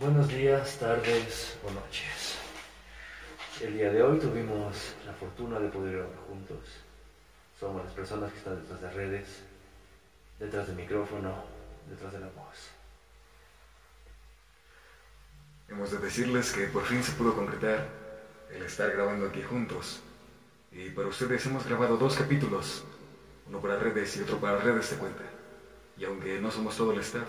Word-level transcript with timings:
Buenos 0.00 0.28
días, 0.28 0.78
tardes 0.78 1.58
o 1.62 1.70
noches. 1.72 2.38
El 3.60 3.74
día 3.74 3.92
de 3.92 4.02
hoy 4.02 4.18
tuvimos 4.18 4.94
la 5.04 5.12
fortuna 5.12 5.58
de 5.58 5.68
poder 5.68 5.98
grabar 5.98 6.16
juntos. 6.26 6.58
Somos 7.60 7.84
las 7.84 7.92
personas 7.92 8.32
que 8.32 8.38
están 8.38 8.62
detrás 8.62 8.80
de 8.80 8.90
redes, 8.92 9.26
detrás 10.38 10.68
del 10.68 10.76
micrófono, 10.76 11.44
detrás 11.90 12.14
de 12.14 12.20
la 12.20 12.28
voz. 12.28 12.70
Hemos 15.68 15.90
de 15.90 15.98
decirles 15.98 16.50
que 16.52 16.68
por 16.68 16.86
fin 16.86 17.02
se 17.02 17.12
pudo 17.12 17.34
concretar 17.34 17.86
el 18.50 18.62
estar 18.62 18.90
grabando 18.90 19.26
aquí 19.26 19.42
juntos. 19.42 20.00
Y 20.72 20.88
para 20.88 21.08
ustedes 21.08 21.44
hemos 21.44 21.66
grabado 21.66 21.98
dos 21.98 22.16
capítulos, 22.16 22.84
uno 23.46 23.60
para 23.60 23.78
redes 23.78 24.16
y 24.16 24.22
otro 24.22 24.38
para 24.38 24.60
redes 24.60 24.92
de 24.92 24.96
cuenta. 24.96 25.24
Y 25.98 26.06
aunque 26.06 26.40
no 26.40 26.50
somos 26.50 26.74
todo 26.74 26.94
el 26.94 27.00
staff, 27.00 27.28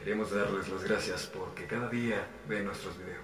queremos 0.00 0.30
darles 0.30 0.66
las 0.70 0.82
gracias 0.82 1.26
porque 1.26 1.66
cada 1.66 1.88
día 1.88 2.26
ven 2.48 2.64
nuestros 2.64 2.96
videos. 2.96 3.20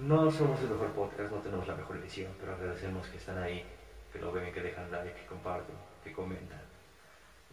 No 0.00 0.30
somos 0.30 0.60
el 0.60 0.70
mejor 0.70 0.92
podcast, 0.92 1.32
no 1.32 1.38
tenemos 1.38 1.66
la 1.66 1.74
mejor 1.74 1.96
edición, 1.96 2.32
pero 2.38 2.54
agradecemos 2.54 3.08
que 3.08 3.16
están 3.16 3.36
ahí, 3.38 3.64
que 4.12 4.20
lo 4.20 4.30
ven, 4.30 4.52
que 4.52 4.60
dejan 4.60 4.92
like, 4.92 5.12
que 5.12 5.26
comparten, 5.26 5.74
que 6.04 6.12
comentan. 6.12 6.62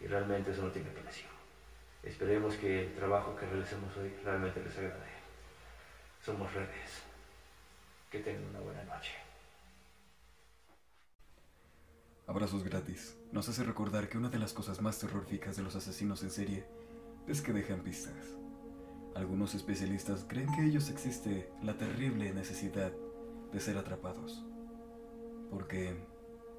Y 0.00 0.06
realmente 0.06 0.52
eso 0.52 0.62
no 0.62 0.70
tiene 0.70 0.90
precio. 0.90 1.26
Esperemos 2.04 2.54
que 2.54 2.84
el 2.84 2.94
trabajo 2.94 3.34
que 3.34 3.46
realicemos 3.46 3.94
hoy 3.96 4.14
realmente 4.24 4.62
les 4.62 4.78
agrade. 4.78 5.10
Somos 6.24 6.52
redes. 6.54 7.02
Que 8.12 8.20
tengan 8.20 8.46
una 8.46 8.60
buena 8.60 8.84
noche. 8.84 9.29
Abrazos 12.30 12.62
gratis 12.62 13.18
nos 13.32 13.48
hace 13.48 13.64
recordar 13.64 14.08
que 14.08 14.16
una 14.16 14.28
de 14.28 14.38
las 14.38 14.52
cosas 14.52 14.80
más 14.80 15.00
terroríficas 15.00 15.56
de 15.56 15.64
los 15.64 15.74
asesinos 15.74 16.22
en 16.22 16.30
serie 16.30 16.64
es 17.26 17.42
que 17.42 17.52
dejan 17.52 17.80
pistas. 17.80 18.14
Algunos 19.16 19.56
especialistas 19.56 20.26
creen 20.28 20.48
que 20.54 20.64
ellos 20.64 20.90
existe 20.90 21.50
la 21.60 21.76
terrible 21.76 22.32
necesidad 22.32 22.92
de 23.52 23.58
ser 23.58 23.76
atrapados. 23.78 24.44
Porque, 25.50 25.96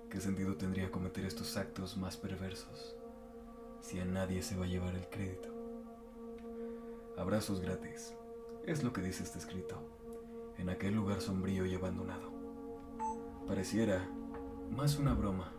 ¿qué 0.09 0.19
sentido 0.19 0.57
tendría 0.57 0.91
cometer 0.91 1.23
estos 1.23 1.55
actos 1.55 1.95
más 1.95 2.17
perversos 2.17 2.97
si 3.79 3.97
a 4.01 4.03
nadie 4.03 4.43
se 4.43 4.57
va 4.57 4.65
a 4.65 4.67
llevar 4.67 4.93
el 4.95 5.07
crédito? 5.07 5.55
Abrazos 7.17 7.61
gratis, 7.61 8.13
es 8.65 8.83
lo 8.83 8.91
que 8.91 8.99
dice 8.99 9.23
este 9.23 9.39
escrito, 9.39 9.77
en 10.57 10.69
aquel 10.69 10.95
lugar 10.95 11.21
sombrío 11.21 11.65
y 11.65 11.75
abandonado. 11.75 12.29
Pareciera 13.47 14.05
más 14.69 14.97
una 14.97 15.13
broma, 15.13 15.53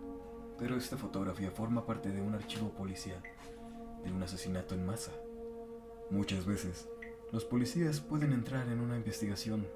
pero 0.59 0.77
esta 0.77 0.97
fotografía 0.97 1.51
forma 1.51 1.87
parte 1.87 2.11
de 2.11 2.21
un 2.21 2.35
archivo 2.35 2.71
policial 2.71 3.23
de 4.05 4.13
un 4.13 4.23
asesinato 4.23 4.75
en 4.75 4.85
masa. 4.85 5.13
Muchas 6.11 6.45
veces, 6.45 6.89
los 7.31 7.45
policías 7.45 8.01
pueden 8.01 8.33
entrar 8.33 8.69
en 8.69 8.81
una 8.81 8.97
investigación 8.97 9.67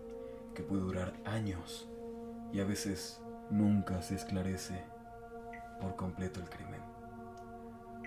que 0.54 0.62
puede 0.62 0.82
durar 0.82 1.14
años 1.24 1.88
y 2.52 2.60
a 2.60 2.64
veces 2.64 3.20
nunca 3.50 4.02
se 4.02 4.16
esclarece 4.16 4.84
por 5.80 5.96
completo 5.96 6.40
el 6.40 6.48
crimen. 6.48 6.80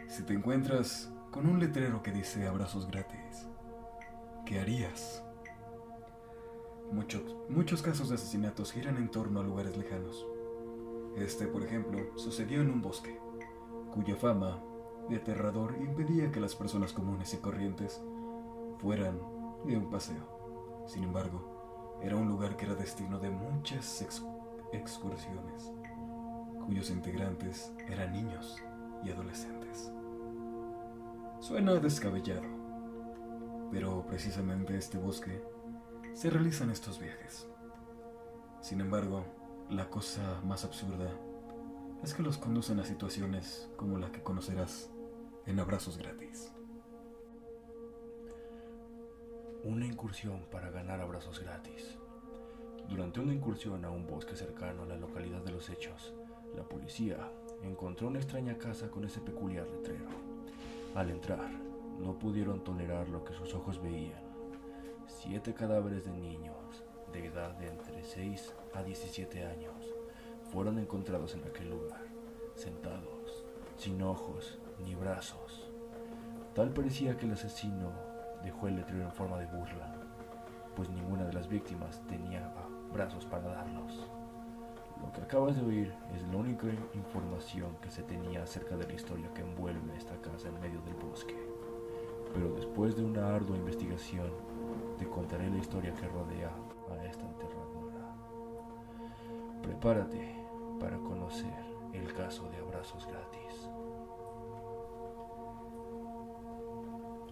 Si 0.08 0.23
te 0.23 0.33
encuentras 0.33 1.11
con 1.31 1.48
un 1.48 1.59
letrero 1.59 2.02
que 2.04 2.11
dice 2.11 2.48
abrazos 2.48 2.88
gratis, 2.88 3.48
¿qué 4.45 4.59
harías? 4.59 5.23
Muchos, 6.92 7.36
muchos 7.50 7.83
casos 7.83 8.09
de 8.09 8.16
asesinatos 8.16 8.72
giran 8.72 8.98
en 8.98 9.09
torno 9.09 9.39
a 9.39 9.44
lugares 9.44 9.78
lejanos. 9.78 10.26
Este, 11.16 11.48
por 11.48 11.64
ejemplo, 11.64 12.00
sucedió 12.16 12.62
en 12.62 12.70
un 12.70 12.82
bosque, 12.82 13.20
cuya 13.94 14.16
fama 14.16 14.62
de 15.10 15.18
aterrador 15.18 15.76
impedía 15.80 16.32
que 16.32 16.40
las 16.40 16.56
personas 16.56 16.94
comunes 16.94 17.34
y 17.34 17.38
corrientes 17.38 18.02
fueran 18.80 19.20
de 19.66 19.78
un 19.78 19.90
paseo. 19.90 20.86
Sin 20.88 21.04
embargo, 21.04 21.98
era 22.02 22.16
un 22.16 22.30
lugar 22.30 22.56
que 22.56 22.66
era 22.66 22.76
destino 22.76 23.20
de 23.20 23.30
muchas 23.30 24.02
excursiones, 24.72 25.72
cuyos 26.66 26.89
integrantes 26.89 27.73
eran 27.88 28.14
niños 28.14 28.58
y 29.04 29.12
adolescentes. 29.12 29.92
Suena 31.39 31.73
descabellado, 31.76 32.48
pero 33.72 34.06
precisamente 34.06 34.78
este 34.78 34.98
bosque 34.98 35.44
se 36.14 36.30
realizan 36.30 36.70
estos 36.70 37.00
viajes. 37.00 37.48
Sin 38.62 38.82
embargo, 38.82 39.23
la 39.70 39.88
cosa 39.88 40.42
más 40.44 40.66
absurda 40.66 41.12
es 42.04 42.16
que 42.16 42.24
los 42.24 42.40
conducen 42.40 42.80
a 42.80 42.86
situaciones 42.86 43.70
como 43.76 44.00
la 44.00 44.12
que 44.12 44.24
conocerás 44.24 44.90
en 45.46 45.60
abrazos 45.60 45.98
gratis. 45.98 46.52
Una 49.64 49.86
incursión 49.86 50.48
para 50.52 50.72
ganar 50.72 51.02
abrazos 51.02 51.40
gratis. 51.40 51.98
Durante 52.90 53.20
una 53.20 53.34
incursión 53.34 53.86
a 53.86 53.92
un 53.92 54.08
bosque 54.08 54.36
cercano 54.36 54.84
a 54.84 54.88
la 54.88 54.96
localidad 54.96 55.44
de 55.44 55.52
los 55.52 55.70
hechos, 55.70 56.16
la 56.56 56.64
policía 56.64 57.32
encontró 57.62 58.08
una 58.08 58.18
extraña 58.18 58.58
casa 58.58 58.90
con 58.90 59.04
ese 59.06 59.22
peculiar 59.22 59.68
letrero. 59.68 60.08
Al 60.96 61.12
entrar, 61.12 61.52
no 62.00 62.18
pudieron 62.18 62.64
tolerar 62.64 63.08
lo 63.10 63.24
que 63.24 63.36
sus 63.36 63.54
ojos 63.54 63.80
veían. 63.80 64.24
Siete 65.06 65.54
cadáveres 65.54 66.06
de 66.06 66.12
niños 66.12 66.84
de 67.11 67.25
edad 67.25 67.52
de 67.58 67.67
entre 67.67 68.03
6 68.03 68.53
a 68.73 68.83
17 68.83 69.45
años 69.45 69.93
fueron 70.52 70.80
encontrados 70.80 71.33
en 71.36 71.43
aquel 71.43 71.70
lugar, 71.70 72.02
sentados, 72.55 73.45
sin 73.77 74.02
ojos 74.02 74.59
ni 74.83 74.95
brazos. 74.95 75.70
Tal 76.53 76.71
parecía 76.73 77.17
que 77.17 77.25
el 77.25 77.33
asesino 77.33 77.92
dejó 78.43 78.67
el 78.67 78.75
letrero 78.75 79.03
en 79.03 79.11
forma 79.11 79.37
de 79.37 79.45
burla, 79.45 79.93
pues 80.75 80.89
ninguna 80.89 81.25
de 81.25 81.33
las 81.33 81.47
víctimas 81.47 82.02
tenía 82.08 82.53
brazos 82.92 83.26
para 83.26 83.47
darlos. 83.49 84.08
Lo 85.02 85.11
que 85.14 85.21
acabas 85.21 85.55
de 85.55 85.65
oír 85.65 85.93
es 86.15 86.23
la 86.27 86.37
única 86.37 86.67
información 86.93 87.76
que 87.81 87.89
se 87.89 88.03
tenía 88.03 88.43
acerca 88.43 88.76
de 88.76 88.86
la 88.86 88.93
historia 88.93 89.33
que 89.33 89.41
envuelve 89.41 89.95
esta 89.95 90.15
casa 90.21 90.49
en 90.49 90.59
medio 90.59 90.81
del 90.81 90.95
bosque. 90.95 91.36
Pero 92.33 92.53
después 92.53 92.95
de 92.95 93.03
una 93.03 93.33
ardua 93.33 93.55
investigación, 93.55 94.30
te 94.97 95.08
contaré 95.08 95.49
la 95.49 95.58
historia 95.58 95.93
que 95.93 96.08
rodea 96.08 96.52
a 96.94 97.05
esta. 97.05 97.30
Prepárate 99.61 100.36
para 100.80 100.98
conocer 100.98 101.54
el 101.94 102.14
caso 102.14 102.50
de 102.50 102.58
abrazos 102.58 103.05
gratis. 103.05 103.70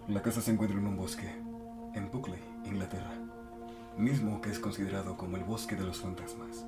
La 0.08 0.22
casa 0.22 0.40
se 0.40 0.52
encuentra 0.52 0.78
en 0.78 0.86
un 0.86 0.96
bosque, 0.96 1.28
en 1.94 2.10
Buckley, 2.10 2.40
Inglaterra, 2.64 3.12
mismo 3.96 4.40
que 4.40 4.50
es 4.50 4.58
considerado 4.58 5.16
como 5.16 5.36
el 5.36 5.44
bosque 5.44 5.76
de 5.76 5.84
los 5.84 6.00
fantasmas 6.00 6.64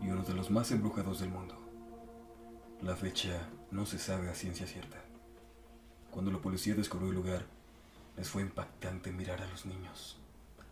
y 0.00 0.08
uno 0.08 0.22
de 0.22 0.34
los 0.34 0.50
más 0.50 0.70
embrujados 0.72 1.20
del 1.20 1.30
mundo. 1.30 1.56
La 2.80 2.96
fecha 2.96 3.48
no 3.70 3.86
se 3.86 3.98
sabe 3.98 4.28
a 4.30 4.34
ciencia 4.34 4.66
cierta. 4.66 4.96
Cuando 6.10 6.30
la 6.30 6.38
policía 6.38 6.74
descubrió 6.74 7.10
el 7.10 7.16
lugar, 7.16 7.44
les 8.16 8.28
fue 8.28 8.42
impactante 8.42 9.12
mirar 9.12 9.40
a 9.40 9.46
los 9.46 9.66
niños, 9.66 10.18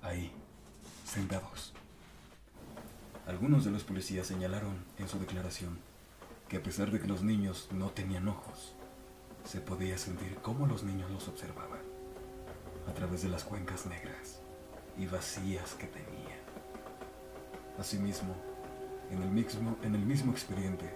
ahí, 0.03 0.33
sentados. 1.11 1.73
Algunos 3.27 3.65
de 3.65 3.73
los 3.73 3.83
policías 3.83 4.29
señalaron 4.29 4.85
en 4.97 5.09
su 5.09 5.19
declaración 5.19 5.79
que 6.49 6.59
a 6.59 6.63
pesar 6.63 6.93
de 6.93 7.01
que 7.01 7.09
los 7.09 7.23
niños 7.23 7.69
no 7.73 7.91
tenían 7.91 8.29
ojos, 8.29 8.75
se 9.45 9.61
podía 9.61 9.99
sentir 9.99 10.37
cómo 10.41 10.67
los 10.67 10.85
niños 10.85 11.11
los 11.11 11.27
observaban 11.27 11.81
a 12.89 12.93
través 12.93 13.23
de 13.23 13.29
las 13.29 13.43
cuencas 13.43 13.87
negras 13.87 14.41
y 14.97 15.07
vacías 15.07 15.75
que 15.75 15.89
tenía. 15.89 16.39
Asimismo, 17.79 18.37
en 19.11 19.23
el 19.23 19.31
mismo, 19.31 19.77
en 19.83 19.97
el 19.97 20.07
mismo 20.07 20.31
expediente, 20.31 20.95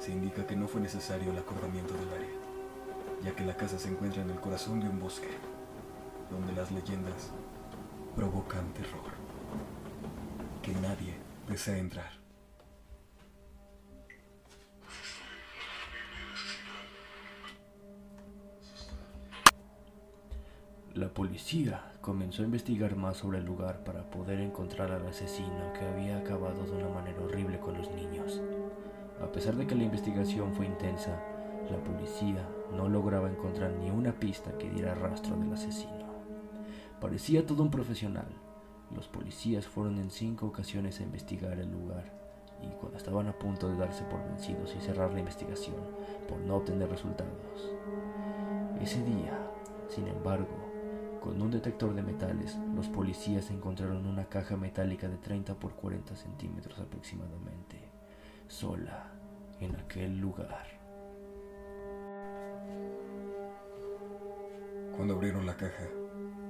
se 0.00 0.12
indica 0.12 0.46
que 0.46 0.56
no 0.56 0.66
fue 0.66 0.80
necesario 0.80 1.30
el 1.30 1.38
acordamiento 1.38 1.92
del 1.92 2.08
área, 2.08 2.36
ya 3.22 3.36
que 3.36 3.44
la 3.44 3.56
casa 3.56 3.78
se 3.78 3.88
encuentra 3.88 4.22
en 4.22 4.30
el 4.30 4.40
corazón 4.40 4.80
de 4.80 4.88
un 4.88 4.98
bosque, 4.98 5.28
donde 6.30 6.54
las 6.54 6.70
leyendas 6.70 7.32
provocan 8.14 8.72
terror, 8.72 9.15
que 10.66 10.72
nadie 10.80 11.14
desea 11.48 11.78
entrar. 11.78 12.10
La 20.94 21.08
policía 21.08 21.92
comenzó 22.00 22.42
a 22.42 22.46
investigar 22.46 22.96
más 22.96 23.18
sobre 23.18 23.38
el 23.38 23.44
lugar 23.44 23.84
para 23.84 24.10
poder 24.10 24.40
encontrar 24.40 24.90
al 24.90 25.06
asesino 25.06 25.72
que 25.72 25.84
había 25.84 26.18
acabado 26.18 26.64
de 26.64 26.72
una 26.72 26.88
manera 26.88 27.20
horrible 27.20 27.60
con 27.60 27.78
los 27.78 27.88
niños. 27.92 28.40
A 29.22 29.30
pesar 29.30 29.54
de 29.54 29.68
que 29.68 29.76
la 29.76 29.84
investigación 29.84 30.52
fue 30.52 30.66
intensa, 30.66 31.16
la 31.70 31.78
policía 31.78 32.44
no 32.76 32.88
lograba 32.88 33.30
encontrar 33.30 33.70
ni 33.74 33.90
una 33.90 34.12
pista 34.12 34.50
que 34.58 34.68
diera 34.68 34.96
rastro 34.96 35.36
del 35.36 35.52
asesino. 35.52 36.06
Parecía 37.00 37.46
todo 37.46 37.62
un 37.62 37.70
profesional. 37.70 38.45
Los 38.94 39.08
policías 39.08 39.66
fueron 39.66 39.98
en 39.98 40.10
cinco 40.10 40.46
ocasiones 40.46 41.00
a 41.00 41.02
investigar 41.02 41.58
el 41.58 41.70
lugar 41.70 42.04
y 42.62 42.68
cuando 42.76 42.96
estaban 42.96 43.26
a 43.26 43.32
punto 43.32 43.68
de 43.68 43.76
darse 43.76 44.04
por 44.04 44.22
vencidos 44.24 44.74
y 44.76 44.80
cerrar 44.80 45.12
la 45.12 45.18
investigación 45.18 45.76
por 46.28 46.38
no 46.38 46.56
obtener 46.56 46.88
resultados. 46.88 47.72
Ese 48.80 49.02
día, 49.04 49.38
sin 49.88 50.06
embargo, 50.08 50.64
Con 51.26 51.42
un 51.42 51.50
detector 51.50 51.92
de 51.92 52.04
metales, 52.04 52.56
los 52.76 52.86
policías 52.88 53.50
encontraron 53.50 54.06
una 54.06 54.26
caja 54.26 54.56
metálica 54.56 55.08
de 55.08 55.16
30 55.16 55.54
por 55.54 55.72
40 55.72 56.14
centímetros 56.14 56.78
aproximadamente, 56.78 57.80
sola, 58.46 59.10
en 59.58 59.74
aquel 59.74 60.20
lugar. 60.20 60.68
Cuando 64.94 65.14
abrieron 65.14 65.46
la 65.46 65.56
caja, 65.56 65.88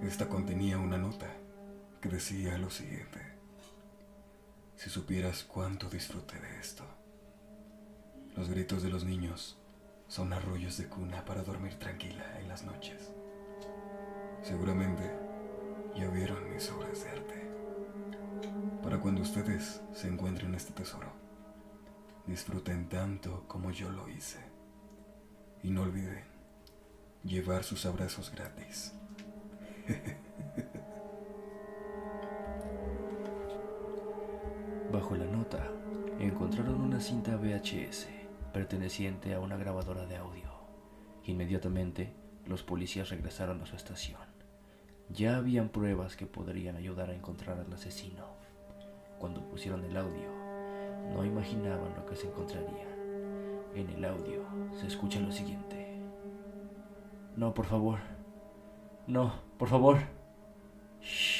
esta 0.03 0.29
contenía 0.29 0.79
una 0.79 0.99
nota 0.99 1.27
que 2.01 2.09
decía 2.09 2.59
lo 2.59 2.71
siguiente. 2.71 3.21
Si 4.77 4.91
supieras 4.91 5.45
cuánto 5.45 5.89
disfruté 5.89 6.39
de 6.39 6.61
esto. 6.61 6.85
Los 8.37 8.49
gritos 8.49 8.83
de 8.83 8.91
los 8.91 9.05
niños 9.05 9.59
son 10.09 10.33
arroyos 10.33 10.77
de 10.77 10.87
cuna 10.87 11.25
para 11.25 11.43
dormir 11.43 11.79
tranquila 11.79 12.39
en 12.39 12.49
las 12.49 12.65
noches. 12.65 13.11
Seguramente 14.43 15.11
ya 15.97 16.09
vieron 16.09 16.53
mis 16.53 16.71
obras 16.71 17.03
de 17.03 17.11
arte. 17.11 17.51
Para 18.83 19.01
cuando 19.01 19.23
ustedes 19.23 19.81
se 19.95 20.09
encuentren 20.09 20.55
este 20.55 20.73
tesoro, 20.73 21.11
disfruten 22.27 22.89
tanto 22.89 23.49
como 23.49 23.71
yo 23.71 23.91
lo 23.91 24.09
hice. 24.09 24.39
Y 25.63 25.71
no 25.71 25.83
olviden 25.83 26.25
llevar 27.25 27.65
sus 27.65 27.87
abrazos 27.87 28.31
gratis. 28.31 28.93
Encontraron 36.19 36.81
una 36.81 36.99
cinta 36.99 37.37
VHS 37.37 38.09
perteneciente 38.53 39.35
a 39.35 39.41
una 39.41 39.57
grabadora 39.57 40.07
de 40.07 40.17
audio. 40.17 40.51
Inmediatamente, 41.25 42.13
los 42.47 42.63
policías 42.63 43.11
regresaron 43.11 43.61
a 43.61 43.67
su 43.67 43.77
estación. 43.77 44.21
Ya 45.11 45.37
habían 45.37 45.69
pruebas 45.69 46.17
que 46.17 46.27
podrían 46.27 46.77
ayudar 46.77 47.11
a 47.11 47.15
encontrar 47.15 47.61
al 47.61 47.73
asesino. 47.73 48.25
Cuando 49.19 49.47
pusieron 49.49 49.85
el 49.85 49.97
audio, 49.97 50.31
no 51.13 51.25
imaginaban 51.25 51.95
lo 51.95 52.07
que 52.07 52.17
se 52.17 52.29
encontraría. 52.29 52.89
En 53.75 53.91
el 53.91 54.05
audio 54.05 54.43
se 54.81 54.87
escucha 54.87 55.21
lo 55.21 55.31
siguiente. 55.31 56.01
No, 57.37 57.53
por 57.53 57.67
favor. 57.67 57.99
No, 59.07 59.35
por 59.59 59.69
favor. 59.69 59.99
Shh. 61.03 61.36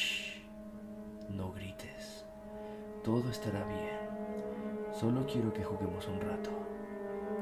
Todo 3.07 3.31
estará 3.31 3.63
bien. 3.67 4.91
Solo 4.93 5.25
quiero 5.27 5.53
que 5.53 5.63
juguemos 5.63 6.09
un 6.09 6.21
rato. 6.21 6.51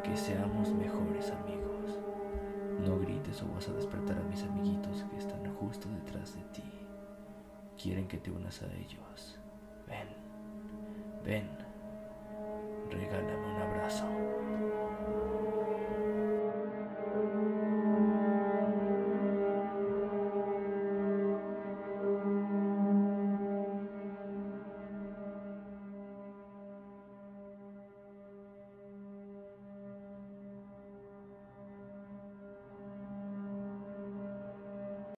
Que 0.02 0.14
seamos 0.14 0.74
mejores 0.74 1.30
amigos. 1.30 1.98
No 2.84 2.98
grites 2.98 3.42
o 3.42 3.48
vas 3.48 3.66
a 3.70 3.72
despertar 3.72 4.18
a 4.18 4.24
mis 4.24 4.42
amiguitos 4.42 5.02
que 5.04 5.16
están 5.16 5.54
justo 5.54 5.88
detrás 5.88 6.34
de 6.34 6.42
ti. 6.52 6.70
Quieren 7.82 8.06
que 8.06 8.18
te 8.18 8.30
unas 8.30 8.60
a 8.60 8.66
ellos. 8.74 9.40
Ven, 9.88 10.08
ven. 11.24 11.48
Regálame 12.90 13.46
un 13.46 13.62
abrazo. 13.62 14.43